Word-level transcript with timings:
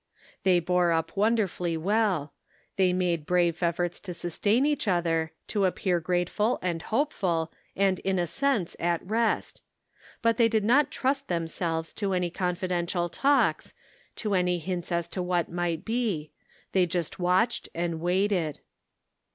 They 0.41 0.59
bore 0.59 0.91
up 0.91 1.15
wonderfully 1.15 1.77
well; 1.77 2.33
they 2.75 2.91
made 2.91 3.27
brave 3.27 3.61
efforts 3.61 3.99
to 3.99 4.15
sustain 4.15 4.65
each 4.65 4.87
other, 4.87 5.31
to 5.49 5.65
appear 5.65 5.99
grate 5.99 6.27
372 6.27 6.65
The 6.65 6.65
Pocket 6.65 6.65
Measure. 6.65 6.85
ful, 6.87 7.29
and 7.35 7.45
hopeful, 7.45 7.57
and 7.75 7.99
in 7.99 8.17
a 8.17 8.25
sense 8.25 8.75
at 8.79 9.05
rest; 9.05 9.61
but 10.23 10.37
they 10.37 10.47
did 10.49 10.63
not 10.63 10.89
trust 10.89 11.27
themselves 11.27 11.93
to 11.93 12.13
any 12.13 12.31
confi 12.31 12.67
dential 12.69 13.09
talks, 13.11 13.75
to 14.15 14.33
any 14.33 14.57
hints 14.57 14.91
as 14.91 15.07
to 15.09 15.21
what 15.21 15.51
might 15.51 15.85
be; 15.85 16.31
they 16.71 16.87
just 16.87 17.19
watched 17.19 17.69
and 17.75 17.99
waited. 18.01 18.59